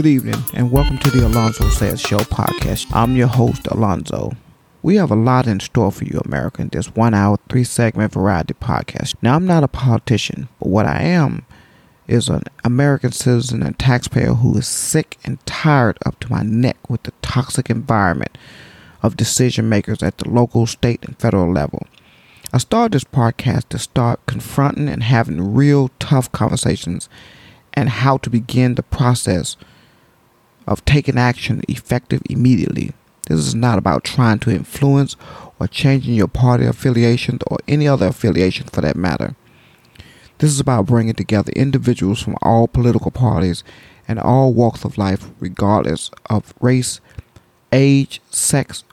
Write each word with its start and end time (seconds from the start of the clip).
Good 0.00 0.08
evening, 0.08 0.42
and 0.54 0.70
welcome 0.72 0.96
to 0.96 1.10
the 1.10 1.26
Alonzo 1.26 1.68
Says 1.68 2.00
Show 2.00 2.20
podcast. 2.20 2.86
I'm 2.96 3.16
your 3.16 3.26
host, 3.26 3.66
Alonzo. 3.66 4.32
We 4.80 4.96
have 4.96 5.10
a 5.10 5.14
lot 5.14 5.46
in 5.46 5.60
store 5.60 5.92
for 5.92 6.04
you, 6.04 6.22
America, 6.24 6.62
in 6.62 6.68
this 6.68 6.94
one 6.94 7.12
hour, 7.12 7.36
three 7.50 7.64
segment 7.64 8.14
variety 8.14 8.54
podcast. 8.54 9.16
Now, 9.20 9.34
I'm 9.36 9.44
not 9.44 9.62
a 9.62 9.68
politician, 9.68 10.48
but 10.58 10.68
what 10.70 10.86
I 10.86 11.02
am 11.02 11.44
is 12.08 12.30
an 12.30 12.44
American 12.64 13.12
citizen 13.12 13.62
and 13.62 13.78
taxpayer 13.78 14.32
who 14.32 14.56
is 14.56 14.66
sick 14.66 15.18
and 15.22 15.44
tired 15.44 15.98
up 16.06 16.18
to 16.20 16.32
my 16.32 16.42
neck 16.44 16.78
with 16.88 17.02
the 17.02 17.12
toxic 17.20 17.68
environment 17.68 18.38
of 19.02 19.18
decision 19.18 19.68
makers 19.68 20.02
at 20.02 20.16
the 20.16 20.30
local, 20.30 20.66
state, 20.66 21.04
and 21.04 21.18
federal 21.18 21.52
level. 21.52 21.86
I 22.54 22.56
started 22.56 22.92
this 22.92 23.04
podcast 23.04 23.68
to 23.68 23.78
start 23.78 24.24
confronting 24.24 24.88
and 24.88 25.02
having 25.02 25.52
real 25.52 25.90
tough 25.98 26.32
conversations 26.32 27.10
and 27.74 27.90
how 27.90 28.16
to 28.16 28.30
begin 28.30 28.76
the 28.76 28.82
process 28.82 29.58
of 30.70 30.84
taking 30.84 31.18
action 31.18 31.60
effective 31.68 32.22
immediately. 32.30 32.92
This 33.28 33.40
is 33.40 33.54
not 33.54 33.76
about 33.76 34.04
trying 34.04 34.38
to 34.40 34.50
influence 34.50 35.16
or 35.58 35.66
changing 35.66 36.14
your 36.14 36.28
party 36.28 36.64
affiliation 36.64 37.40
or 37.48 37.58
any 37.68 37.86
other 37.86 38.06
affiliation 38.06 38.68
for 38.68 38.80
that 38.80 38.96
matter. 38.96 39.34
This 40.38 40.50
is 40.50 40.60
about 40.60 40.86
bringing 40.86 41.14
together 41.14 41.52
individuals 41.54 42.22
from 42.22 42.36
all 42.40 42.66
political 42.66 43.10
parties 43.10 43.62
and 44.08 44.18
all 44.18 44.54
walks 44.54 44.84
of 44.84 44.96
life, 44.96 45.30
regardless 45.38 46.10
of 46.30 46.54
race, 46.60 47.00
age, 47.72 48.22
sex, 48.30 48.84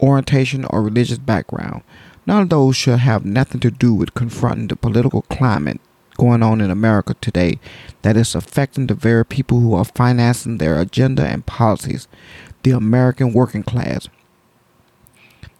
orientation, 0.00 0.64
or 0.64 0.82
religious 0.82 1.18
background. 1.18 1.82
None 2.26 2.42
of 2.42 2.48
those 2.48 2.76
should 2.76 2.98
have 2.98 3.24
nothing 3.24 3.60
to 3.60 3.70
do 3.70 3.94
with 3.94 4.14
confronting 4.14 4.68
the 4.68 4.76
political 4.76 5.22
climate 5.22 5.80
going 6.16 6.42
on 6.42 6.60
in 6.60 6.70
America 6.70 7.14
today 7.20 7.58
that 8.02 8.16
is 8.16 8.34
affecting 8.34 8.86
the 8.86 8.94
very 8.94 9.24
people 9.24 9.60
who 9.60 9.74
are 9.74 9.84
financing 9.84 10.58
their 10.58 10.80
agenda 10.80 11.26
and 11.26 11.46
policies, 11.46 12.08
the 12.62 12.70
American 12.70 13.32
working 13.32 13.62
class. 13.62 14.08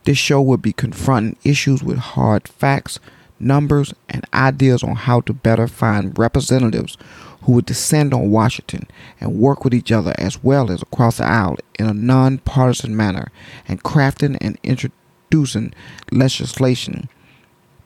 This 0.04 0.18
show 0.18 0.42
will 0.42 0.58
be 0.58 0.72
confronting 0.72 1.36
issues 1.44 1.82
with 1.82 1.98
hard 1.98 2.46
facts, 2.46 3.00
numbers, 3.40 3.94
and 4.08 4.26
ideas 4.34 4.82
on 4.82 4.96
how 4.96 5.22
to 5.22 5.32
better 5.32 5.66
find 5.66 6.18
representatives 6.18 6.96
who 7.42 7.52
would 7.52 7.66
descend 7.66 8.14
on 8.14 8.30
Washington 8.30 8.86
and 9.20 9.38
work 9.38 9.64
with 9.64 9.74
each 9.74 9.92
other 9.92 10.14
as 10.18 10.42
well 10.42 10.70
as 10.70 10.82
across 10.82 11.18
the 11.18 11.24
aisle 11.24 11.56
in 11.78 11.86
a 11.86 11.94
nonpartisan 11.94 12.96
manner 12.96 13.30
and 13.68 13.82
crafting 13.82 14.36
and 14.40 14.58
introducing 14.62 15.72
legislation 16.10 17.08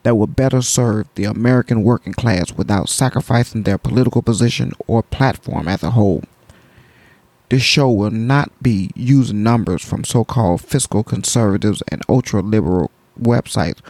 that 0.03 0.17
will 0.17 0.27
better 0.27 0.63
serve 0.63 1.09
the 1.15 1.25
American 1.25 1.83
working 1.83 2.13
class 2.13 2.53
without 2.53 2.89
sacrificing 2.89 3.63
their 3.63 3.79
political 3.79 4.23
position 4.23 4.73
or 4.87 5.03
platform 5.03 5.69
as 5.69 5.83
a 5.83 5.91
whole. 5.91 6.23
This 7.49 7.63
show 7.63 7.91
will 7.91 8.11
not 8.11 8.53
be 8.63 8.91
using 8.95 9.43
numbers 9.43 9.83
from 9.83 10.05
so 10.05 10.25
called 10.25 10.61
fiscal 10.61 11.03
conservatives 11.03 11.83
and 11.89 12.03
ultra 12.09 12.43
liberal 12.43 12.91
websites 13.21 13.81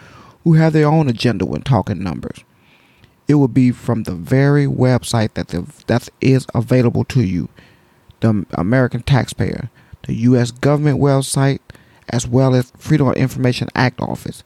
who 0.45 0.55
have 0.55 0.73
their 0.73 0.87
own 0.87 1.09
agenda 1.09 1.45
when 1.45 1.63
talking 1.63 2.03
numbers. 2.03 2.45
It 3.27 3.35
will 3.35 3.49
be 3.49 3.73
from 3.73 4.05
the 4.05 4.15
very 4.15 4.67
website 4.67 5.35
that, 5.35 5.49
the, 5.49 5.67
that 5.87 6.09
is 6.21 6.47
available 6.55 7.05
to 7.07 7.23
you, 7.23 7.49
the 8.21 8.47
American 8.53 9.03
taxpayer, 9.03 9.71
the 10.07 10.15
U.S. 10.15 10.51
government 10.51 11.01
website, 11.01 11.61
as 12.09 12.27
well 12.27 12.55
as 12.55 12.73
Freedom 12.79 13.09
of 13.09 13.17
Information 13.17 13.69
Act 13.75 14.01
office. 14.01 14.43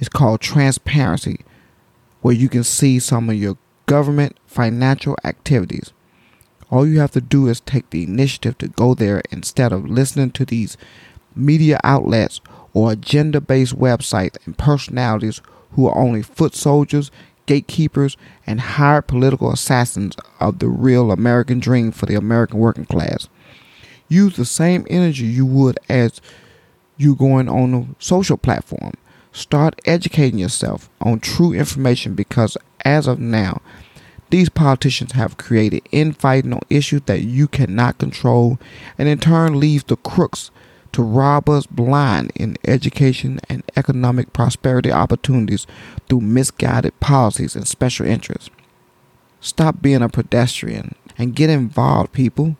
It's 0.00 0.08
called 0.08 0.40
Transparency, 0.40 1.44
where 2.22 2.34
you 2.34 2.48
can 2.48 2.64
see 2.64 2.98
some 2.98 3.28
of 3.28 3.36
your 3.36 3.58
government 3.84 4.38
financial 4.46 5.14
activities. 5.24 5.92
All 6.70 6.86
you 6.86 7.00
have 7.00 7.10
to 7.12 7.20
do 7.20 7.48
is 7.48 7.60
take 7.60 7.90
the 7.90 8.04
initiative 8.04 8.56
to 8.58 8.68
go 8.68 8.94
there 8.94 9.22
instead 9.30 9.72
of 9.72 9.90
listening 9.90 10.30
to 10.32 10.46
these 10.46 10.78
media 11.36 11.78
outlets 11.84 12.40
or 12.72 12.92
agenda 12.92 13.40
based 13.40 13.78
websites 13.78 14.36
and 14.46 14.56
personalities 14.56 15.42
who 15.72 15.86
are 15.86 15.98
only 15.98 16.22
foot 16.22 16.54
soldiers, 16.54 17.10
gatekeepers, 17.44 18.16
and 18.46 18.60
hired 18.60 19.06
political 19.06 19.52
assassins 19.52 20.16
of 20.38 20.60
the 20.60 20.68
real 20.68 21.12
American 21.12 21.60
dream 21.60 21.92
for 21.92 22.06
the 22.06 22.14
American 22.14 22.58
working 22.58 22.86
class. 22.86 23.28
Use 24.08 24.36
the 24.36 24.44
same 24.46 24.86
energy 24.88 25.26
you 25.26 25.44
would 25.44 25.78
as 25.88 26.20
you 26.96 27.14
going 27.14 27.48
on 27.48 27.74
a 27.74 28.02
social 28.02 28.36
platform. 28.36 28.94
Start 29.32 29.80
educating 29.84 30.38
yourself 30.38 30.90
on 31.00 31.20
true 31.20 31.52
information 31.52 32.14
because 32.14 32.56
as 32.84 33.06
of 33.06 33.18
now, 33.18 33.62
these 34.30 34.48
politicians 34.48 35.12
have 35.12 35.36
created 35.36 35.82
infighting 35.90 36.52
on 36.52 36.60
issues 36.70 37.02
that 37.06 37.22
you 37.22 37.48
cannot 37.48 37.98
control 37.98 38.58
and 38.96 39.08
in 39.08 39.18
turn 39.18 39.58
leaves 39.58 39.84
the 39.84 39.96
crooks 39.96 40.50
to 40.92 41.02
rob 41.02 41.48
us 41.48 41.66
blind 41.66 42.32
in 42.34 42.56
education 42.64 43.40
and 43.48 43.62
economic 43.76 44.32
prosperity 44.32 44.90
opportunities 44.90 45.66
through 46.08 46.20
misguided 46.20 46.98
policies 47.00 47.54
and 47.54 47.66
special 47.66 48.06
interests. 48.06 48.50
Stop 49.40 49.80
being 49.80 50.02
a 50.02 50.08
pedestrian 50.08 50.94
and 51.16 51.34
get 51.34 51.50
involved, 51.50 52.12
people, 52.12 52.56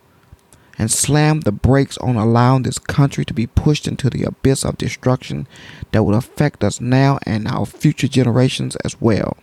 and 0.80 0.90
slam 0.90 1.40
the 1.40 1.52
brakes 1.52 1.98
on 1.98 2.16
allowing 2.16 2.62
this 2.62 2.78
country 2.78 3.22
to 3.22 3.34
be 3.34 3.46
pushed 3.46 3.86
into 3.86 4.08
the 4.08 4.24
abyss 4.24 4.64
of 4.64 4.78
destruction 4.78 5.46
that 5.92 6.04
will 6.04 6.14
affect 6.14 6.64
us 6.64 6.80
now 6.80 7.18
and 7.24 7.46
our 7.46 7.66
future 7.66 8.08
generations 8.08 8.76
as 8.76 8.98
well. 8.98 9.36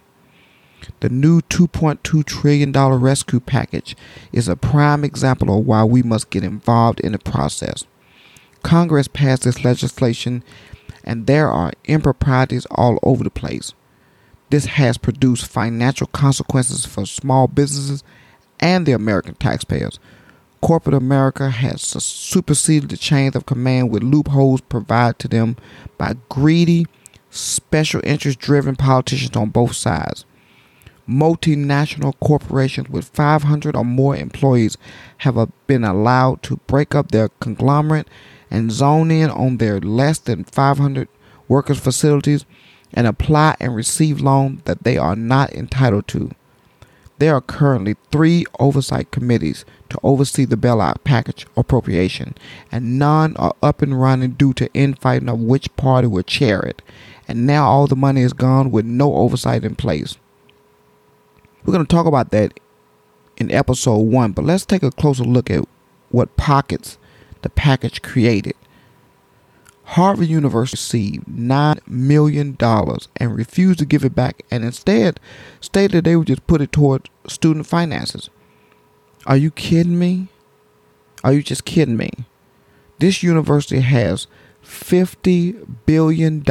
The 1.02 1.10
new 1.10 1.42
$2.2 1.42 2.26
trillion 2.26 2.72
rescue 2.72 3.40
package 3.40 3.96
is 4.32 4.48
a 4.48 4.56
prime 4.56 5.04
example 5.04 5.56
of 5.56 5.68
why 5.68 5.84
we 5.84 6.02
must 6.02 6.32
get 6.32 6.44
involved 6.44 7.02
in 7.02 7.12
the 7.12 7.20
process. 7.20 7.86
Congress 8.64 9.08
passed 9.08 9.44
this 9.44 9.64
legislation, 9.64 10.44
and 11.04 11.28
there 11.28 11.52
are 11.52 11.72
improprieties 11.86 12.66
all 12.72 12.98
over 13.04 13.24
the 13.24 13.30
place. 13.30 13.76
This 14.50 14.66
has 14.66 14.98
produced 14.98 15.46
financial 15.46 16.08
consequences 16.08 16.84
for 16.88 17.06
small 17.06 17.48
businesses 17.48 18.04
and 18.60 18.88
the 18.88 18.94
American 18.94 19.36
taxpayers. 19.36 20.00
Corporate 20.62 20.96
America 20.96 21.50
has 21.50 21.82
superseded 21.82 22.90
the 22.90 22.98
chains 22.98 23.36
of 23.36 23.46
command 23.46 23.90
with 23.90 24.04
loopholes 24.04 24.62
provided 24.62 25.20
to 25.20 25.28
them 25.28 25.56
by 25.98 26.16
greedy, 26.30 26.86
special 27.30 28.02
interest 28.04 28.40
driven 28.40 28.76
politicians 28.76 29.36
on 29.36 29.50
both 29.50 29.76
sides 29.76 30.26
multinational 31.08 32.14
corporations 32.20 32.90
with 32.90 33.08
500 33.10 33.76
or 33.76 33.86
more 33.86 34.16
employees 34.16 34.78
have 35.20 35.38
uh, 35.38 35.46
been 35.66 35.84
allowed 35.84 36.44
to 36.44 36.58
break 36.68 36.94
up 36.94 37.12
their 37.12 37.30
conglomerate 37.30 38.08
and 38.52 38.72
zone 38.72 39.10
in 39.10 39.30
on 39.30 39.58
their 39.58 39.80
less 39.80 40.20
than 40.20 40.44
500 40.44 41.08
workers' 41.48 41.80
facilities 41.80 42.46
and 42.94 43.08
apply 43.08 43.56
and 43.60 43.76
receive 43.76 44.20
loans 44.22 44.62
that 44.66 44.84
they 44.84 44.98
are 44.98 45.16
not 45.16 45.54
entitled 45.54 46.08
to. 46.08 46.32
There 47.20 47.34
are 47.34 47.42
currently 47.42 47.96
three 48.12 48.46
oversight 48.60 49.10
committees 49.10 49.66
to 49.90 50.00
oversee 50.04 50.46
the 50.46 50.56
bailout 50.56 51.04
package 51.04 51.48
appropriation, 51.56 52.36
and 52.72 53.00
none 53.00 53.36
are 53.38 53.56
up 53.64 53.82
and 53.82 54.00
running 54.00 54.32
due 54.32 54.54
to 54.54 54.72
infighting 54.74 55.30
of 55.30 55.40
which 55.40 55.76
party 55.76 56.08
will 56.08 56.24
chair 56.24 56.62
it. 56.62 56.82
And 57.28 57.48
now 57.48 57.66
all 57.66 57.88
the 57.88 57.96
money 57.96 58.22
is 58.22 58.34
gone 58.34 58.72
with 58.72 58.86
no 58.86 59.16
oversight 59.16 59.64
in 59.64 59.76
place. 59.76 60.18
We're 61.66 61.74
going 61.74 61.86
to 61.86 61.96
talk 61.96 62.06
about 62.06 62.32
that 62.32 62.60
in 63.38 63.52
episode 63.52 63.98
one, 63.98 64.32
but 64.32 64.46
let's 64.46 64.66
take 64.66 64.84
a 64.84 64.92
closer 64.92 65.24
look 65.24 65.50
at 65.50 65.68
what 66.10 66.38
pockets 66.38 66.98
the 67.42 67.50
package 67.50 68.02
created. 68.02 68.56
Harvard 69.92 70.28
University 70.28 70.74
received 70.74 71.28
$9 71.28 71.88
million 71.88 72.58
and 72.60 73.36
refused 73.36 73.80
to 73.80 73.86
give 73.86 74.04
it 74.04 74.14
back 74.14 74.44
and 74.52 74.66
instead 74.66 75.18
stated 75.62 76.04
they 76.04 76.18
would 76.18 76.28
just 76.28 76.46
put 76.46 76.60
it 76.60 76.74
toward 76.74 77.10
student 77.26 77.66
finances. 77.66 78.30
Are 79.26 79.38
you 79.38 79.50
kidding 79.50 79.98
me? 79.98 80.28
Are 81.24 81.32
you 81.32 81.42
just 81.42 81.64
kidding 81.64 81.96
me? 81.96 82.12
This 83.00 83.24
university 83.24 83.80
has 83.80 84.28
$50 84.62 85.66
billion 85.86 86.44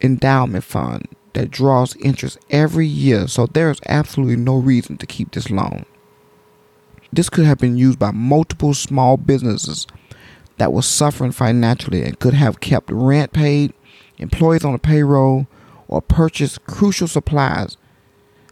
endowment 0.00 0.64
fund 0.64 1.08
that 1.34 1.50
draws 1.50 1.94
interest 1.96 2.38
every 2.48 2.86
year, 2.86 3.28
so 3.28 3.44
there 3.44 3.70
is 3.70 3.80
absolutely 3.86 4.36
no 4.36 4.56
reason 4.56 4.96
to 4.96 5.06
keep 5.06 5.32
this 5.32 5.50
loan. 5.50 5.84
This 7.12 7.28
could 7.28 7.44
have 7.44 7.58
been 7.58 7.76
used 7.76 7.98
by 7.98 8.12
multiple 8.12 8.72
small 8.72 9.18
businesses 9.18 9.86
that 10.58 10.72
were 10.72 10.82
suffering 10.82 11.32
financially 11.32 12.02
and 12.02 12.18
could 12.18 12.34
have 12.34 12.60
kept 12.60 12.90
rent 12.90 13.32
paid, 13.32 13.72
employees 14.18 14.64
on 14.64 14.72
the 14.72 14.78
payroll, 14.78 15.46
or 15.86 16.02
purchased 16.02 16.64
crucial 16.66 17.08
supplies, 17.08 17.76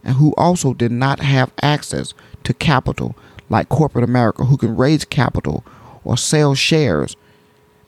and 0.03 0.15
who 0.15 0.33
also 0.37 0.73
did 0.73 0.91
not 0.91 1.19
have 1.19 1.51
access 1.61 2.13
to 2.43 2.53
capital 2.53 3.15
like 3.49 3.69
corporate 3.69 4.03
America, 4.03 4.45
who 4.45 4.57
can 4.57 4.75
raise 4.75 5.05
capital 5.05 5.63
or 6.03 6.17
sell 6.17 6.55
shares, 6.55 7.15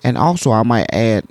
and 0.03 0.17
also, 0.17 0.51
I 0.51 0.63
might 0.63 0.93
add, 0.93 1.25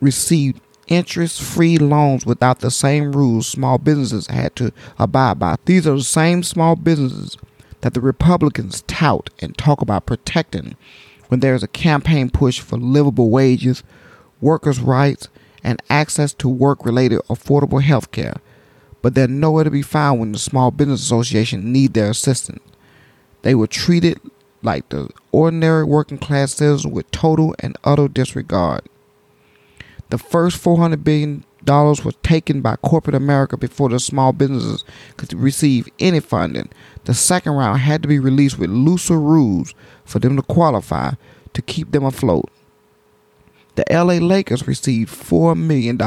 received 0.00 0.60
interest 0.86 1.42
free 1.42 1.76
loans 1.76 2.24
without 2.24 2.60
the 2.60 2.70
same 2.70 3.12
rules 3.12 3.46
small 3.46 3.76
businesses 3.78 4.28
had 4.28 4.56
to 4.56 4.72
abide 4.98 5.38
by. 5.38 5.56
These 5.66 5.86
are 5.86 5.96
the 5.96 6.02
same 6.02 6.42
small 6.42 6.76
businesses 6.76 7.36
that 7.82 7.94
the 7.94 8.00
Republicans 8.00 8.82
tout 8.86 9.30
and 9.40 9.56
talk 9.56 9.82
about 9.82 10.06
protecting 10.06 10.76
when 11.28 11.40
there 11.40 11.54
is 11.54 11.62
a 11.62 11.68
campaign 11.68 12.30
push 12.30 12.60
for 12.60 12.76
livable 12.76 13.30
wages, 13.30 13.82
workers' 14.40 14.80
rights, 14.80 15.28
and 15.62 15.82
access 15.88 16.32
to 16.34 16.48
work 16.48 16.84
related 16.84 17.20
affordable 17.28 17.82
health 17.82 18.10
care, 18.10 18.36
but 19.02 19.14
they're 19.14 19.28
nowhere 19.28 19.64
to 19.64 19.70
be 19.70 19.82
found 19.82 20.20
when 20.20 20.32
the 20.32 20.38
Small 20.38 20.70
Business 20.70 21.02
Association 21.02 21.72
need 21.72 21.94
their 21.94 22.10
assistance. 22.10 22.62
They 23.42 23.54
were 23.54 23.66
treated 23.66 24.20
like 24.62 24.88
the 24.88 25.08
ordinary 25.30 25.84
working 25.84 26.18
class 26.18 26.54
citizens 26.54 26.92
with 26.92 27.10
total 27.10 27.54
and 27.60 27.76
utter 27.84 28.08
disregard. 28.08 28.82
The 30.10 30.18
first 30.18 30.62
$400 30.62 31.04
billion 31.04 31.44
was 31.68 32.14
taken 32.22 32.60
by 32.60 32.76
corporate 32.76 33.14
America 33.14 33.56
before 33.56 33.88
the 33.88 34.00
small 34.00 34.32
businesses 34.32 34.84
could 35.16 35.32
receive 35.34 35.88
any 35.98 36.20
funding. 36.20 36.70
The 37.04 37.14
second 37.14 37.52
round 37.52 37.80
had 37.80 38.02
to 38.02 38.08
be 38.08 38.18
released 38.18 38.58
with 38.58 38.70
looser 38.70 39.20
rules 39.20 39.74
for 40.04 40.18
them 40.18 40.36
to 40.36 40.42
qualify 40.42 41.12
to 41.52 41.62
keep 41.62 41.92
them 41.92 42.04
afloat. 42.04 42.50
The 43.74 43.84
LA 43.90 44.14
Lakers 44.14 44.66
received 44.66 45.14
$4 45.14 45.56
million 45.56 46.00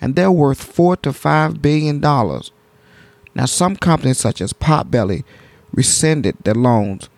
and 0.00 0.14
they're 0.14 0.30
worth 0.30 0.62
4 0.62 0.96
to 0.98 1.10
$5 1.10 1.62
billion. 1.62 2.00
Now, 2.00 3.46
some 3.46 3.76
companies 3.76 4.18
such 4.18 4.40
as 4.40 4.52
Potbelly 4.52 5.24
rescinded 5.72 6.36
their 6.44 6.54
loans 6.54 7.08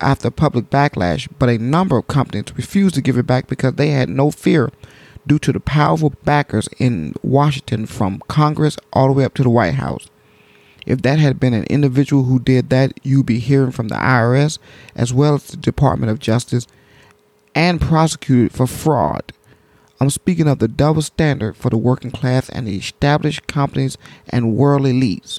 after 0.00 0.30
public 0.30 0.70
backlash, 0.70 1.28
but 1.38 1.48
a 1.48 1.58
number 1.58 1.96
of 1.96 2.08
companies 2.08 2.56
refused 2.56 2.94
to 2.96 3.00
give 3.00 3.16
it 3.16 3.26
back 3.26 3.46
because 3.46 3.74
they 3.74 3.88
had 3.88 4.08
no 4.08 4.30
fear 4.30 4.70
due 5.26 5.38
to 5.38 5.52
the 5.52 5.60
powerful 5.60 6.10
backers 6.24 6.68
in 6.78 7.14
Washington 7.22 7.86
from 7.86 8.22
Congress 8.28 8.76
all 8.92 9.06
the 9.08 9.12
way 9.12 9.24
up 9.24 9.34
to 9.34 9.42
the 9.42 9.50
White 9.50 9.74
House. 9.74 10.08
If 10.86 11.02
that 11.02 11.18
had 11.18 11.38
been 11.38 11.54
an 11.54 11.64
individual 11.64 12.24
who 12.24 12.40
did 12.40 12.70
that, 12.70 12.98
you'd 13.02 13.26
be 13.26 13.38
hearing 13.38 13.70
from 13.70 13.88
the 13.88 13.94
IRS 13.94 14.58
as 14.96 15.12
well 15.12 15.34
as 15.34 15.46
the 15.46 15.56
Department 15.56 16.10
of 16.10 16.18
Justice 16.18 16.66
and 17.54 17.80
prosecuted 17.80 18.52
for 18.52 18.66
fraud. 18.66 19.32
I'm 20.00 20.10
speaking 20.10 20.48
of 20.48 20.58
the 20.58 20.66
double 20.66 21.02
standard 21.02 21.56
for 21.56 21.70
the 21.70 21.76
working 21.76 22.10
class 22.10 22.48
and 22.48 22.66
the 22.66 22.76
established 22.76 23.46
companies 23.46 23.96
and 24.28 24.56
world 24.56 24.82
elites. 24.82 25.38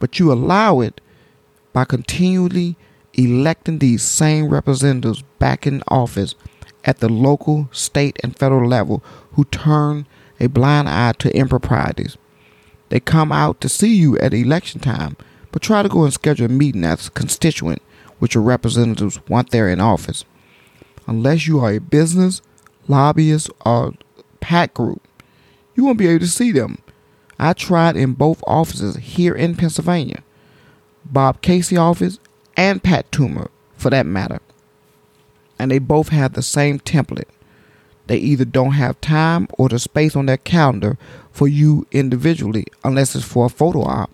But 0.00 0.18
you 0.18 0.32
allow 0.32 0.80
it 0.80 1.00
by 1.72 1.84
continually 1.84 2.76
electing 3.14 3.78
these 3.78 4.02
same 4.02 4.48
representatives 4.48 5.22
back 5.38 5.66
in 5.66 5.82
office 5.88 6.34
at 6.86 7.00
the 7.00 7.08
local, 7.08 7.68
state, 7.72 8.18
and 8.22 8.38
federal 8.38 8.66
level 8.66 9.02
who 9.32 9.44
turn 9.44 10.06
a 10.40 10.46
blind 10.46 10.88
eye 10.88 11.12
to 11.18 11.36
improprieties. 11.36 12.16
They 12.88 13.00
come 13.00 13.32
out 13.32 13.60
to 13.60 13.68
see 13.68 13.94
you 13.94 14.16
at 14.18 14.32
election 14.32 14.80
time, 14.80 15.16
but 15.50 15.60
try 15.60 15.82
to 15.82 15.88
go 15.88 16.04
and 16.04 16.12
schedule 16.12 16.46
a 16.46 16.48
meeting 16.48 16.84
as 16.84 17.08
a 17.08 17.10
constituent 17.10 17.82
with 18.20 18.34
your 18.34 18.44
representatives 18.44 19.18
once 19.28 19.50
they're 19.50 19.68
in 19.68 19.80
office. 19.80 20.24
Unless 21.06 21.46
you 21.46 21.60
are 21.60 21.72
a 21.72 21.80
business, 21.80 22.40
lobbyist, 22.88 23.50
or 23.64 23.94
PAC 24.40 24.74
group, 24.74 25.06
you 25.74 25.84
won't 25.84 25.98
be 25.98 26.06
able 26.06 26.20
to 26.20 26.28
see 26.28 26.52
them. 26.52 26.78
I 27.38 27.52
tried 27.52 27.96
in 27.96 28.14
both 28.14 28.42
offices 28.46 28.96
here 28.96 29.34
in 29.34 29.56
Pennsylvania, 29.56 30.22
Bob 31.04 31.42
Casey 31.42 31.76
office 31.76 32.18
and 32.56 32.82
Pat 32.82 33.10
Toomey 33.12 33.46
for 33.76 33.90
that 33.90 34.06
matter. 34.06 34.40
And 35.58 35.70
they 35.70 35.78
both 35.78 36.08
have 36.08 36.34
the 36.34 36.42
same 36.42 36.78
template. 36.78 37.28
They 38.06 38.18
either 38.18 38.44
don't 38.44 38.72
have 38.72 39.00
time 39.00 39.48
or 39.58 39.68
the 39.68 39.78
space 39.78 40.14
on 40.14 40.26
their 40.26 40.36
calendar 40.36 40.96
for 41.32 41.48
you 41.48 41.86
individually 41.90 42.66
unless 42.84 43.14
it's 43.16 43.24
for 43.24 43.46
a 43.46 43.50
photo 43.50 43.82
op. 43.82 44.10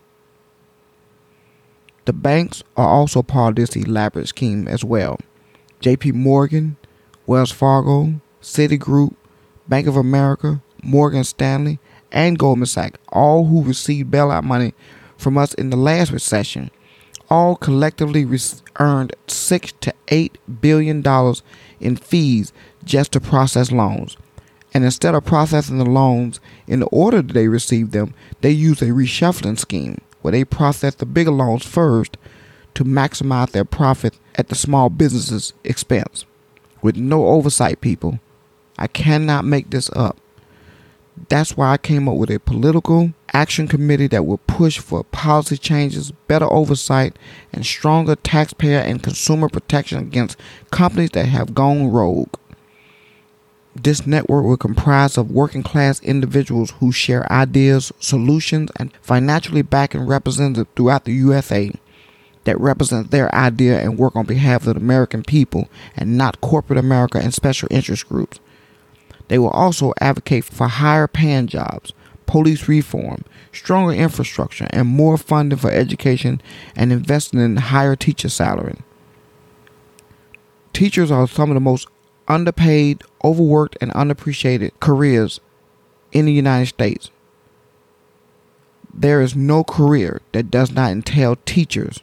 The 2.04 2.12
banks 2.12 2.62
are 2.76 2.88
also 2.88 3.22
part 3.22 3.50
of 3.50 3.56
this 3.56 3.76
elaborate 3.76 4.28
scheme 4.28 4.66
as 4.66 4.82
well. 4.82 5.18
JP 5.80 6.14
Morgan, 6.14 6.76
Wells 7.26 7.52
Fargo, 7.52 8.14
Citigroup, 8.40 9.14
Bank 9.68 9.86
of 9.86 9.96
America, 9.96 10.60
Morgan 10.82 11.22
Stanley, 11.22 11.78
and 12.10 12.38
Goldman 12.38 12.66
Sachs, 12.66 12.98
all 13.10 13.46
who 13.46 13.62
received 13.62 14.10
bailout 14.10 14.42
money 14.42 14.74
from 15.16 15.38
us 15.38 15.54
in 15.54 15.70
the 15.70 15.76
last 15.76 16.10
recession, 16.10 16.70
all 17.32 17.56
collectively 17.56 18.26
earned 18.78 19.16
six 19.26 19.72
to 19.80 19.94
eight 20.08 20.36
billion 20.60 21.00
dollars 21.00 21.42
in 21.80 21.96
fees 21.96 22.52
just 22.84 23.12
to 23.12 23.20
process 23.20 23.72
loans. 23.72 24.18
And 24.74 24.84
instead 24.84 25.14
of 25.14 25.24
processing 25.24 25.78
the 25.78 25.86
loans 25.86 26.40
in 26.66 26.80
the 26.80 26.86
order 26.86 27.22
that 27.22 27.32
they 27.32 27.48
received 27.48 27.92
them, 27.92 28.12
they 28.42 28.50
use 28.50 28.82
a 28.82 28.86
reshuffling 28.86 29.58
scheme 29.58 29.98
where 30.20 30.32
they 30.32 30.44
process 30.44 30.94
the 30.94 31.06
bigger 31.06 31.30
loans 31.30 31.64
first 31.64 32.18
to 32.74 32.84
maximize 32.84 33.50
their 33.52 33.64
profit 33.64 34.18
at 34.34 34.48
the 34.48 34.54
small 34.54 34.90
business's 34.90 35.54
expense 35.64 36.26
with 36.82 36.96
no 36.98 37.28
oversight, 37.28 37.80
people. 37.80 38.20
I 38.78 38.88
cannot 38.88 39.46
make 39.46 39.70
this 39.70 39.88
up. 39.96 40.18
That's 41.30 41.56
why 41.56 41.72
I 41.72 41.78
came 41.78 42.10
up 42.10 42.16
with 42.16 42.30
a 42.30 42.40
political 42.40 43.14
action 43.32 43.68
committee 43.68 44.06
that 44.08 44.26
will 44.26 44.38
push 44.38 44.78
for 44.78 45.04
policy 45.04 45.56
changes, 45.56 46.10
better 46.28 46.50
oversight, 46.52 47.16
and 47.52 47.64
stronger 47.64 48.16
taxpayer 48.16 48.78
and 48.78 49.02
consumer 49.02 49.48
protection 49.48 49.98
against 49.98 50.38
companies 50.70 51.10
that 51.10 51.26
have 51.26 51.54
gone 51.54 51.90
rogue. 51.90 52.34
This 53.74 54.06
network 54.06 54.44
will 54.44 54.58
comprise 54.58 55.16
of 55.16 55.30
working 55.30 55.62
class 55.62 56.00
individuals 56.02 56.72
who 56.72 56.92
share 56.92 57.30
ideas, 57.32 57.90
solutions, 58.00 58.70
and 58.76 58.92
financially 59.00 59.62
backing 59.62 60.06
representatives 60.06 60.68
throughout 60.76 61.06
the 61.06 61.12
USA 61.12 61.72
that 62.44 62.60
represent 62.60 63.10
their 63.10 63.34
idea 63.34 63.80
and 63.80 63.98
work 63.98 64.14
on 64.14 64.26
behalf 64.26 64.66
of 64.66 64.74
the 64.74 64.80
American 64.80 65.22
people 65.22 65.68
and 65.96 66.18
not 66.18 66.40
corporate 66.40 66.78
America 66.78 67.18
and 67.18 67.32
special 67.32 67.68
interest 67.70 68.08
groups. 68.08 68.40
They 69.28 69.38
will 69.38 69.50
also 69.50 69.94
advocate 70.00 70.44
for 70.44 70.66
higher 70.66 71.06
paying 71.06 71.46
jobs, 71.46 71.94
police 72.32 72.66
reform, 72.66 73.26
stronger 73.52 73.92
infrastructure, 73.92 74.66
and 74.70 74.88
more 74.88 75.18
funding 75.18 75.58
for 75.58 75.70
education 75.70 76.40
and 76.74 76.90
investing 76.90 77.38
in 77.38 77.56
higher 77.58 77.94
teacher 77.94 78.30
salary. 78.30 78.78
Teachers 80.72 81.10
are 81.10 81.28
some 81.28 81.50
of 81.50 81.54
the 81.54 81.60
most 81.60 81.88
underpaid, 82.28 83.02
overworked, 83.22 83.76
and 83.82 83.92
unappreciated 83.92 84.72
careers 84.80 85.40
in 86.10 86.24
the 86.24 86.32
United 86.32 86.68
States. 86.68 87.10
There 88.94 89.20
is 89.20 89.36
no 89.36 89.62
career 89.62 90.22
that 90.32 90.50
does 90.50 90.72
not 90.72 90.90
entail 90.90 91.36
teachers 91.44 92.00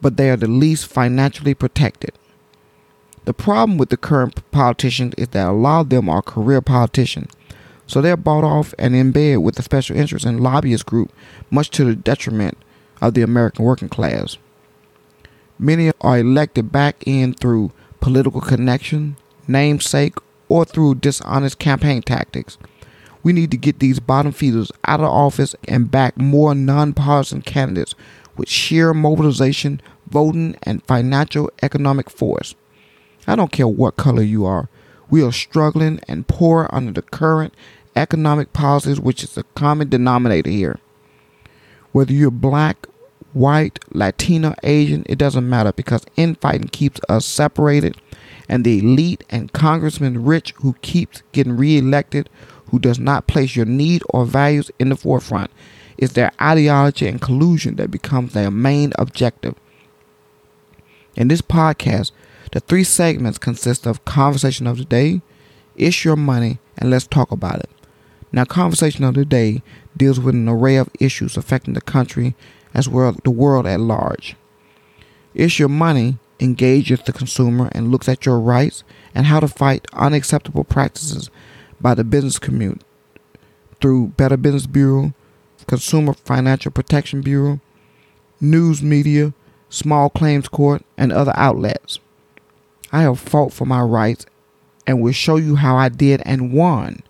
but 0.00 0.16
they 0.16 0.30
are 0.30 0.36
the 0.36 0.48
least 0.48 0.86
financially 0.86 1.54
protected. 1.54 2.12
The 3.24 3.32
problem 3.32 3.78
with 3.78 3.88
the 3.88 3.96
current 3.96 4.50
politicians 4.50 5.14
is 5.16 5.28
that 5.28 5.46
a 5.46 5.52
lot 5.52 5.82
of 5.82 5.88
them 5.90 6.10
are 6.10 6.20
career 6.20 6.60
politicians, 6.60 7.32
so 7.86 8.00
they're 8.00 8.16
bought 8.16 8.44
off 8.44 8.74
and 8.78 8.94
in 8.94 9.12
bed 9.12 9.38
with 9.38 9.56
the 9.56 9.62
special 9.62 9.96
interest 9.96 10.24
and 10.24 10.40
lobbyist 10.40 10.86
group, 10.86 11.12
much 11.50 11.70
to 11.70 11.84
the 11.84 11.94
detriment 11.94 12.58
of 13.00 13.14
the 13.14 13.22
American 13.22 13.64
working 13.64 13.88
class. 13.88 14.38
Many 15.58 15.92
are 16.00 16.18
elected 16.18 16.72
back 16.72 17.02
in 17.06 17.34
through 17.34 17.72
political 18.00 18.40
connection, 18.40 19.16
namesake, 19.46 20.14
or 20.48 20.64
through 20.64 20.96
dishonest 20.96 21.58
campaign 21.58 22.02
tactics. 22.02 22.58
We 23.22 23.32
need 23.32 23.50
to 23.52 23.56
get 23.56 23.78
these 23.78 24.00
bottom 24.00 24.32
feeders 24.32 24.70
out 24.86 25.00
of 25.00 25.06
office 25.06 25.54
and 25.66 25.90
back 25.90 26.18
more 26.18 26.54
nonpartisan 26.54 27.42
candidates 27.42 27.94
with 28.36 28.48
sheer 28.48 28.92
mobilization, 28.92 29.80
voting, 30.08 30.56
and 30.64 30.84
financial 30.84 31.50
economic 31.62 32.10
force. 32.10 32.54
I 33.26 33.36
don't 33.36 33.52
care 33.52 33.68
what 33.68 33.96
color 33.96 34.22
you 34.22 34.44
are. 34.44 34.68
We 35.14 35.22
are 35.22 35.30
struggling 35.30 36.00
and 36.08 36.26
poor 36.26 36.68
under 36.72 36.90
the 36.90 37.00
current 37.00 37.54
economic 37.94 38.52
policies, 38.52 38.98
which 38.98 39.22
is 39.22 39.34
the 39.34 39.44
common 39.54 39.88
denominator 39.88 40.50
here. 40.50 40.80
Whether 41.92 42.12
you're 42.12 42.32
black, 42.32 42.88
white, 43.32 43.78
Latina, 43.92 44.56
Asian, 44.64 45.06
it 45.08 45.16
doesn't 45.16 45.48
matter 45.48 45.72
because 45.72 46.04
infighting 46.16 46.66
keeps 46.66 47.00
us 47.08 47.24
separated, 47.24 47.96
and 48.48 48.64
the 48.64 48.80
elite 48.80 49.22
and 49.30 49.52
congressman 49.52 50.24
rich 50.24 50.52
who 50.56 50.72
keeps 50.82 51.22
getting 51.30 51.56
reelected, 51.56 52.28
who 52.72 52.80
does 52.80 52.98
not 52.98 53.28
place 53.28 53.54
your 53.54 53.66
need 53.66 54.02
or 54.10 54.24
values 54.26 54.72
in 54.80 54.88
the 54.88 54.96
forefront, 54.96 55.52
is 55.96 56.14
their 56.14 56.32
ideology 56.42 57.06
and 57.06 57.20
collusion 57.20 57.76
that 57.76 57.92
becomes 57.92 58.32
their 58.32 58.50
main 58.50 58.92
objective. 58.98 59.54
In 61.14 61.28
this 61.28 61.40
podcast, 61.40 62.10
the 62.52 62.60
three 62.60 62.84
segments 62.84 63.38
consist 63.38 63.86
of 63.86 64.04
Conversation 64.04 64.66
of 64.66 64.78
the 64.78 64.84
Day, 64.84 65.22
It's 65.76 66.04
Your 66.04 66.16
Money, 66.16 66.58
and 66.78 66.90
Let's 66.90 67.06
Talk 67.06 67.30
About 67.32 67.60
It. 67.60 67.70
Now, 68.32 68.44
Conversation 68.44 69.04
of 69.04 69.14
the 69.14 69.24
Day 69.24 69.62
deals 69.96 70.18
with 70.18 70.34
an 70.34 70.48
array 70.48 70.76
of 70.76 70.90
issues 70.98 71.36
affecting 71.36 71.74
the 71.74 71.80
country 71.80 72.34
as 72.72 72.88
well 72.88 73.10
as 73.10 73.16
the 73.22 73.30
world 73.30 73.66
at 73.66 73.80
large. 73.80 74.36
It's 75.34 75.58
Your 75.58 75.68
Money 75.68 76.18
engages 76.40 77.00
the 77.02 77.12
consumer 77.12 77.68
and 77.72 77.90
looks 77.90 78.08
at 78.08 78.26
your 78.26 78.40
rights 78.40 78.82
and 79.14 79.26
how 79.26 79.40
to 79.40 79.48
fight 79.48 79.86
unacceptable 79.92 80.64
practices 80.64 81.30
by 81.80 81.94
the 81.94 82.04
business 82.04 82.38
community 82.38 82.84
through 83.80 84.08
Better 84.08 84.36
Business 84.36 84.66
Bureau, 84.66 85.12
Consumer 85.66 86.14
Financial 86.14 86.72
Protection 86.72 87.20
Bureau, 87.20 87.60
news 88.40 88.82
media, 88.82 89.32
small 89.68 90.08
claims 90.10 90.48
court, 90.48 90.82
and 90.96 91.12
other 91.12 91.32
outlets. 91.36 91.98
I 92.94 93.02
have 93.02 93.18
fought 93.18 93.52
for 93.52 93.66
my 93.66 93.80
rights 93.80 94.24
and 94.86 95.00
will 95.00 95.10
show 95.10 95.34
you 95.34 95.56
how 95.56 95.74
I 95.74 95.88
did 95.88 96.22
and 96.24 96.52
won. 96.52 97.02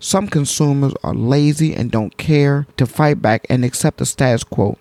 Some 0.00 0.26
consumers 0.26 0.94
are 1.04 1.14
lazy 1.14 1.72
and 1.74 1.92
don't 1.92 2.16
care 2.16 2.66
to 2.76 2.86
fight 2.86 3.22
back 3.22 3.46
and 3.48 3.64
accept 3.64 3.98
the 3.98 4.04
status 4.04 4.42
quo, 4.42 4.78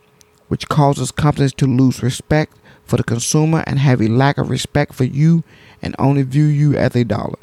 which 0.48 0.68
causes 0.68 1.12
companies 1.12 1.54
to 1.54 1.68
lose 1.68 2.02
respect 2.02 2.58
for 2.86 2.98
the 2.98 3.04
consumer 3.04 3.64
and 3.68 3.78
have 3.78 4.02
a 4.02 4.08
lack 4.08 4.40
of 4.40 4.50
respect 4.50 4.96
for 4.96 5.04
you 5.04 5.44
and 5.80 5.96
only 6.00 6.24
view 6.24 6.46
you 6.46 6.76
as 6.76 6.96
a 6.96 7.04
dollar. 7.04 7.38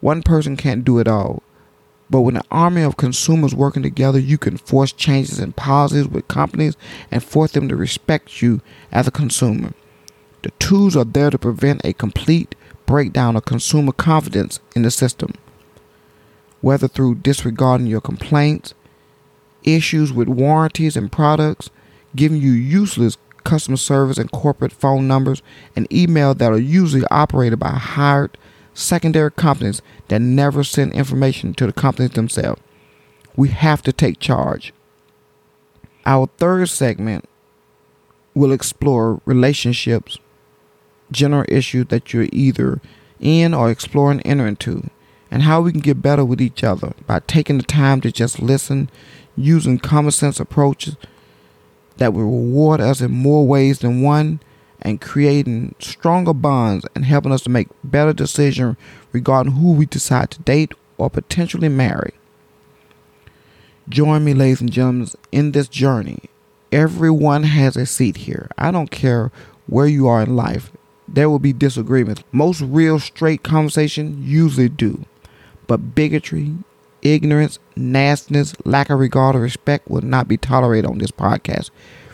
One 0.00 0.22
person 0.22 0.56
can't 0.56 0.86
do 0.86 1.00
it 1.00 1.06
all, 1.06 1.42
but 2.08 2.22
with 2.22 2.36
an 2.36 2.42
army 2.50 2.80
of 2.80 2.96
consumers 2.96 3.54
working 3.54 3.82
together, 3.82 4.18
you 4.18 4.38
can 4.38 4.56
force 4.56 4.90
changes 4.90 5.38
and 5.38 5.54
policies 5.54 6.08
with 6.08 6.28
companies 6.28 6.78
and 7.10 7.22
force 7.22 7.52
them 7.52 7.68
to 7.68 7.76
respect 7.76 8.40
you 8.40 8.62
as 8.90 9.06
a 9.06 9.10
consumer. 9.10 9.74
The 10.42 10.50
tools 10.58 10.96
are 10.96 11.04
there 11.04 11.30
to 11.30 11.38
prevent 11.38 11.84
a 11.84 11.92
complete 11.92 12.54
breakdown 12.86 13.36
of 13.36 13.44
consumer 13.44 13.92
confidence 13.92 14.60
in 14.74 14.82
the 14.82 14.90
system, 14.90 15.34
whether 16.60 16.88
through 16.88 17.16
disregarding 17.16 17.86
your 17.86 18.00
complaints, 18.00 18.74
issues 19.62 20.12
with 20.12 20.28
warranties 20.28 20.96
and 20.96 21.12
products, 21.12 21.70
giving 22.16 22.40
you 22.40 22.50
useless 22.50 23.16
customer 23.44 23.76
service 23.76 24.18
and 24.18 24.30
corporate 24.32 24.72
phone 24.72 25.06
numbers, 25.06 25.42
and 25.76 25.92
email 25.92 26.34
that 26.34 26.52
are 26.52 26.58
usually 26.58 27.06
operated 27.10 27.58
by 27.58 27.70
hired 27.70 28.36
secondary 28.74 29.30
companies 29.30 29.82
that 30.08 30.20
never 30.20 30.64
send 30.64 30.92
information 30.92 31.54
to 31.54 31.66
the 31.66 31.72
companies 31.72 32.12
themselves. 32.12 32.60
We 33.36 33.48
have 33.48 33.82
to 33.82 33.92
take 33.92 34.18
charge. 34.18 34.72
Our 36.04 36.28
third 36.38 36.68
segment 36.68 37.28
will 38.34 38.52
explore 38.52 39.20
relationships, 39.24 40.18
general 41.12 41.44
issues 41.48 41.86
that 41.86 42.12
you're 42.12 42.28
either 42.32 42.80
in 43.20 43.54
or 43.54 43.70
exploring 43.70 44.20
enter 44.22 44.46
into, 44.46 44.90
and 45.30 45.42
how 45.42 45.60
we 45.60 45.72
can 45.72 45.80
get 45.80 46.02
better 46.02 46.24
with 46.24 46.40
each 46.40 46.64
other 46.64 46.92
by 47.06 47.20
taking 47.20 47.58
the 47.58 47.64
time 47.64 48.00
to 48.00 48.10
just 48.10 48.40
listen, 48.40 48.90
using 49.36 49.78
common 49.78 50.10
sense 50.10 50.40
approaches 50.40 50.96
that 51.96 52.12
will 52.12 52.24
reward 52.24 52.80
us 52.80 53.00
in 53.00 53.10
more 53.10 53.46
ways 53.46 53.78
than 53.78 54.02
one 54.02 54.40
and 54.80 55.00
creating 55.00 55.74
stronger 55.78 56.34
bonds 56.34 56.84
and 56.94 57.04
helping 57.04 57.32
us 57.32 57.42
to 57.42 57.50
make 57.50 57.68
better 57.84 58.12
decisions 58.12 58.76
regarding 59.12 59.52
who 59.52 59.72
we 59.72 59.86
decide 59.86 60.30
to 60.30 60.42
date 60.42 60.74
or 60.98 61.08
potentially 61.08 61.68
marry. 61.68 62.12
Join 63.88 64.24
me, 64.24 64.34
ladies 64.34 64.60
and 64.60 64.72
gentlemen, 64.72 65.08
in 65.30 65.52
this 65.52 65.68
journey. 65.68 66.20
Everyone 66.70 67.42
has 67.44 67.76
a 67.76 67.86
seat 67.86 68.18
here. 68.18 68.48
I 68.56 68.70
don't 68.70 68.90
care 68.90 69.30
where 69.66 69.86
you 69.86 70.08
are 70.08 70.22
in 70.22 70.36
life. 70.36 70.72
There 71.08 71.28
will 71.28 71.38
be 71.38 71.52
disagreements. 71.52 72.22
Most 72.32 72.60
real 72.60 72.98
straight 72.98 73.42
conversation 73.42 74.22
usually 74.22 74.68
do. 74.68 75.04
But 75.66 75.94
bigotry, 75.94 76.54
ignorance, 77.02 77.58
nastiness, 77.76 78.54
lack 78.64 78.90
of 78.90 78.98
regard 78.98 79.36
or 79.36 79.40
respect 79.40 79.88
will 79.88 80.02
not 80.02 80.28
be 80.28 80.36
tolerated 80.36 80.90
on 80.90 80.98
this 80.98 81.10
podcast. 81.10 81.70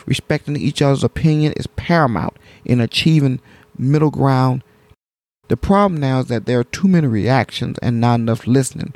Respecting 0.07 0.57
each 0.57 0.81
other's 0.81 1.05
opinion 1.05 1.53
is 1.57 1.67
paramount 1.67 2.37
in 2.65 2.81
achieving 2.81 3.41
middle 3.77 4.11
ground. 4.11 4.63
The 5.49 5.57
problem 5.57 6.01
now 6.01 6.21
is 6.21 6.27
that 6.27 6.47
there 6.47 6.59
are 6.61 6.65
too 6.65 6.89
many 6.89 7.07
reactions 7.07 7.79
and 7.83 8.01
not 8.01 8.21
enough 8.21 8.47
listening, 8.47 8.95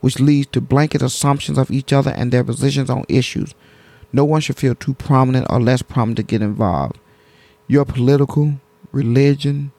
which 0.00 0.20
leads 0.20 0.48
to 0.48 0.60
blanket 0.60 1.02
assumptions 1.02 1.58
of 1.58 1.70
each 1.70 1.92
other 1.92 2.10
and 2.10 2.32
their 2.32 2.44
positions 2.44 2.90
on 2.90 3.04
issues. 3.08 3.54
No 4.12 4.24
one 4.24 4.40
should 4.40 4.56
feel 4.56 4.74
too 4.74 4.94
prominent 4.94 5.46
or 5.50 5.60
less 5.60 5.82
prominent 5.82 6.16
to 6.18 6.22
get 6.22 6.42
involved. 6.42 6.98
Your 7.66 7.84
political, 7.84 8.54
religion, 8.92 9.72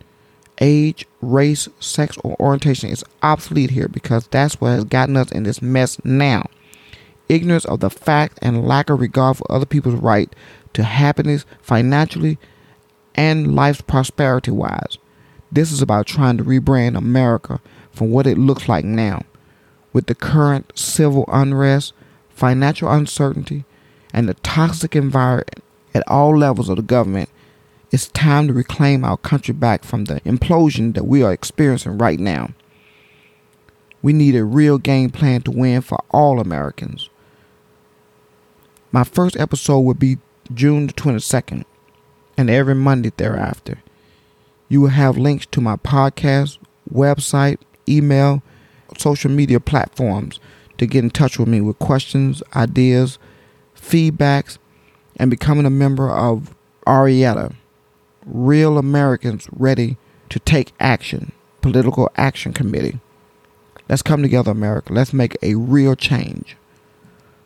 age, 0.59 1.05
race, 1.21 1.67
sex, 1.79 2.17
or 2.23 2.35
orientation 2.39 2.89
is 2.89 3.03
obsolete 3.23 3.71
here 3.71 3.87
because 3.87 4.27
that's 4.27 4.59
what 4.59 4.69
has 4.69 4.83
gotten 4.83 5.17
us 5.17 5.31
in 5.31 5.43
this 5.43 5.61
mess 5.61 6.03
now. 6.03 6.45
Ignorance 7.27 7.65
of 7.65 7.79
the 7.79 7.89
fact 7.89 8.39
and 8.41 8.67
lack 8.67 8.89
of 8.89 8.99
regard 8.99 9.37
for 9.37 9.51
other 9.51 9.65
people's 9.65 9.95
right 9.95 10.33
to 10.73 10.83
happiness 10.83 11.45
financially 11.61 12.37
and 13.15 13.55
life's 13.55 13.81
prosperity 13.81 14.51
wise. 14.51 14.97
This 15.51 15.71
is 15.71 15.81
about 15.81 16.05
trying 16.05 16.37
to 16.37 16.43
rebrand 16.43 16.97
America 16.97 17.59
from 17.91 18.11
what 18.11 18.27
it 18.27 18.37
looks 18.37 18.69
like 18.69 18.85
now. 18.85 19.23
With 19.93 20.05
the 20.05 20.15
current 20.15 20.71
civil 20.75 21.25
unrest, 21.27 21.93
financial 22.29 22.91
uncertainty, 22.91 23.65
and 24.13 24.29
the 24.29 24.35
toxic 24.35 24.95
environment 24.95 25.63
at 25.93 26.07
all 26.07 26.37
levels 26.37 26.69
of 26.69 26.75
the 26.77 26.81
government, 26.83 27.29
it's 27.91 28.07
time 28.09 28.47
to 28.47 28.53
reclaim 28.53 29.03
our 29.03 29.17
country 29.17 29.53
back 29.53 29.83
from 29.83 30.05
the 30.05 30.21
implosion 30.21 30.93
that 30.93 31.05
we 31.05 31.23
are 31.23 31.33
experiencing 31.33 31.97
right 31.97 32.19
now. 32.19 32.51
We 34.01 34.13
need 34.13 34.35
a 34.35 34.45
real 34.45 34.77
game 34.77 35.09
plan 35.09 35.41
to 35.41 35.51
win 35.51 35.81
for 35.81 35.97
all 36.11 36.39
Americans. 36.39 37.09
My 38.91 39.03
first 39.03 39.37
episode 39.37 39.79
will 39.81 39.95
be 39.95 40.17
June 40.53 40.87
the 40.87 40.93
22nd 40.93 41.65
and 42.37 42.49
every 42.49 42.75
Monday 42.75 43.11
thereafter. 43.17 43.79
You 44.67 44.81
will 44.81 44.89
have 44.89 45.17
links 45.17 45.47
to 45.47 45.61
my 45.61 45.75
podcast, 45.75 46.59
website, 46.93 47.57
email, 47.87 48.43
social 48.97 49.31
media 49.31 49.59
platforms 49.59 50.39
to 50.77 50.85
get 50.85 51.03
in 51.03 51.09
touch 51.09 51.39
with 51.39 51.47
me 51.47 51.59
with 51.59 51.79
questions, 51.79 52.43
ideas, 52.55 53.17
feedbacks, 53.75 54.59
and 55.15 55.31
becoming 55.31 55.65
a 55.65 55.71
member 55.71 56.09
of 56.09 56.55
Arietta 56.85 57.55
real 58.31 58.77
Americans 58.77 59.47
ready 59.51 59.97
to 60.29 60.39
take 60.39 60.73
action, 60.79 61.31
political 61.61 62.09
action 62.15 62.53
committee. 62.53 62.99
Let's 63.87 64.01
come 64.01 64.21
together, 64.21 64.51
America. 64.51 64.93
Let's 64.93 65.13
make 65.13 65.35
a 65.41 65.55
real 65.55 65.95
change. 65.95 66.55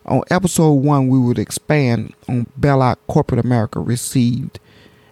On 0.05 0.21
episode 0.29 0.73
one, 0.73 1.07
we 1.07 1.17
would 1.17 1.39
expand 1.39 2.13
on 2.27 2.47
bailout 2.59 2.97
corporate 3.07 3.43
America 3.43 3.79
received 3.79 4.59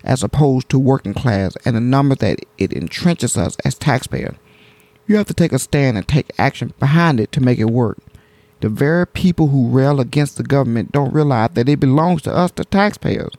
as 0.04 0.24
opposed 0.24 0.68
to 0.70 0.80
working 0.80 1.14
class 1.14 1.56
and 1.64 1.76
the 1.76 1.82
number 1.82 2.16
that 2.16 2.40
it 2.58 2.72
entrenches 2.72 3.38
us 3.38 3.56
as 3.64 3.76
taxpayers. 3.76 4.36
You 5.08 5.16
have 5.16 5.28
to 5.28 5.34
take 5.34 5.54
a 5.54 5.60
stand 5.60 5.98
and 5.98 6.08
take 6.08 6.32
action 6.38 6.74
behind 6.80 7.20
it 7.20 7.32
to 7.34 7.42
make 7.42 7.60
it 7.60 7.66
work. 7.66 8.00
The 8.60 8.70
very 8.70 9.08
people 9.08 9.48
who 9.48 9.70
rail 9.70 10.00
against 10.00 10.38
the 10.38 10.44
government 10.44 10.92
don't 10.92 11.14
realize 11.14 11.52
that 11.54 11.70
it 11.70 11.80
belongs 11.80 12.22
to 12.24 12.36
us, 12.36 12.52
the 12.52 12.66
taxpayers. 12.66 13.34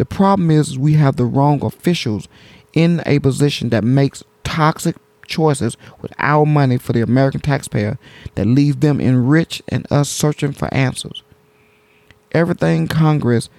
The 0.00 0.06
problem 0.06 0.50
is 0.50 0.78
we 0.78 0.94
have 0.94 1.16
the 1.16 1.26
wrong 1.26 1.62
officials 1.62 2.26
in 2.72 3.02
a 3.04 3.18
position 3.18 3.68
that 3.68 3.84
makes 3.84 4.24
toxic 4.44 4.96
choices 5.26 5.76
with 6.00 6.10
our 6.18 6.46
money 6.46 6.78
for 6.78 6.94
the 6.94 7.02
American 7.02 7.42
taxpayer 7.42 7.98
that 8.34 8.46
leave 8.46 8.80
them 8.80 8.98
enriched 8.98 9.60
and 9.68 9.86
us 9.92 10.08
searching 10.08 10.52
for 10.52 10.72
answers. 10.72 11.22
Everything 12.32 12.88
Congress 12.88 13.50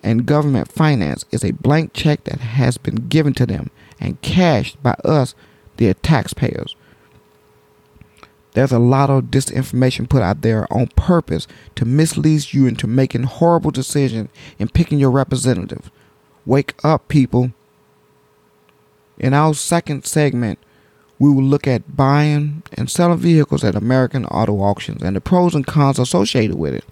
and 0.00 0.26
government 0.26 0.70
finance 0.70 1.24
is 1.32 1.42
a 1.42 1.54
blank 1.54 1.92
check 1.92 2.22
that 2.22 2.38
has 2.38 2.78
been 2.78 3.08
given 3.08 3.34
to 3.34 3.44
them 3.44 3.68
and 3.98 4.22
cashed 4.22 4.80
by 4.84 4.94
us, 5.04 5.34
the 5.78 5.92
taxpayers. 5.94 6.76
There's 8.52 8.72
a 8.72 8.78
lot 8.78 9.10
of 9.10 9.24
disinformation 9.24 10.08
put 10.08 10.22
out 10.22 10.42
there 10.42 10.66
on 10.72 10.88
purpose 10.88 11.46
to 11.76 11.84
mislead 11.84 12.52
you 12.52 12.66
into 12.66 12.86
making 12.86 13.24
horrible 13.24 13.70
decisions 13.70 14.28
and 14.58 14.72
picking 14.72 14.98
your 14.98 15.10
representative. 15.10 15.90
Wake 16.44 16.74
up, 16.84 17.06
people. 17.08 17.52
In 19.18 19.34
our 19.34 19.54
second 19.54 20.04
segment, 20.04 20.58
we 21.18 21.30
will 21.30 21.44
look 21.44 21.66
at 21.66 21.96
buying 21.96 22.62
and 22.72 22.90
selling 22.90 23.18
vehicles 23.18 23.62
at 23.62 23.74
American 23.74 24.24
auto 24.26 24.54
auctions 24.54 25.02
and 25.02 25.14
the 25.14 25.20
pros 25.20 25.54
and 25.54 25.66
cons 25.66 25.98
associated 25.98 26.56
with 26.56 26.74
it. 26.74 26.84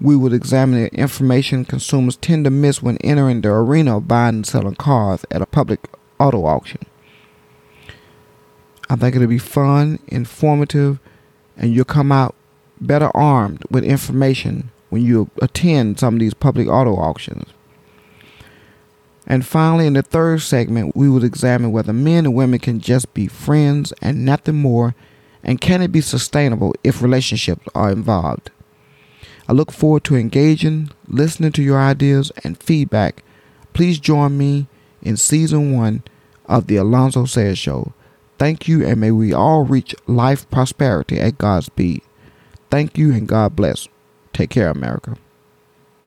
We 0.00 0.14
will 0.14 0.34
examine 0.34 0.82
the 0.82 0.94
information 0.94 1.64
consumers 1.64 2.16
tend 2.16 2.44
to 2.44 2.50
miss 2.50 2.82
when 2.82 2.98
entering 2.98 3.40
the 3.40 3.48
arena 3.48 3.96
of 3.96 4.06
buying 4.06 4.36
and 4.36 4.46
selling 4.46 4.74
cars 4.74 5.24
at 5.30 5.40
a 5.40 5.46
public 5.46 5.88
auto 6.20 6.44
auction. 6.44 6.82
I 8.88 8.96
think 8.96 9.16
it'll 9.16 9.28
be 9.28 9.38
fun, 9.38 9.98
informative, 10.08 10.98
and 11.56 11.72
you'll 11.72 11.84
come 11.84 12.12
out 12.12 12.34
better 12.80 13.10
armed 13.14 13.62
with 13.70 13.84
information 13.84 14.70
when 14.90 15.02
you 15.02 15.30
attend 15.40 15.98
some 15.98 16.14
of 16.14 16.20
these 16.20 16.34
public 16.34 16.68
auto 16.68 16.94
auctions. 16.96 17.48
And 19.26 19.46
finally, 19.46 19.86
in 19.86 19.94
the 19.94 20.02
third 20.02 20.42
segment, 20.42 20.94
we 20.94 21.08
will 21.08 21.24
examine 21.24 21.72
whether 21.72 21.92
men 21.92 22.26
and 22.26 22.34
women 22.34 22.58
can 22.58 22.80
just 22.80 23.14
be 23.14 23.26
friends 23.26 23.92
and 24.02 24.24
nothing 24.24 24.56
more, 24.56 24.94
and 25.42 25.60
can 25.60 25.80
it 25.82 25.92
be 25.92 26.00
sustainable 26.00 26.74
if 26.84 27.02
relationships 27.02 27.66
are 27.74 27.90
involved. 27.90 28.50
I 29.48 29.52
look 29.52 29.72
forward 29.72 30.04
to 30.04 30.16
engaging, 30.16 30.90
listening 31.06 31.52
to 31.52 31.62
your 31.62 31.78
ideas 31.78 32.32
and 32.42 32.62
feedback. 32.62 33.22
Please 33.72 33.98
join 33.98 34.38
me 34.38 34.66
in 35.02 35.16
season 35.16 35.72
one 35.72 36.02
of 36.46 36.66
The 36.66 36.76
Alonzo 36.76 37.24
Says 37.24 37.58
Show. 37.58 37.92
Thank 38.38 38.66
you, 38.68 38.84
and 38.84 39.00
may 39.00 39.10
we 39.10 39.32
all 39.32 39.64
reach 39.64 39.94
life 40.06 40.48
prosperity 40.50 41.20
at 41.20 41.38
God's 41.38 41.66
speed. 41.66 42.02
Thank 42.70 42.98
you, 42.98 43.12
and 43.12 43.28
God 43.28 43.54
bless. 43.54 43.88
Take 44.32 44.50
care, 44.50 44.70
America. 44.70 45.16